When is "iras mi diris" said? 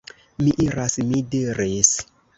0.65-1.93